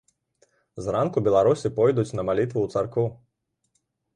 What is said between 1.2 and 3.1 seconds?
беларусы пойдуць на малітву ў царкву.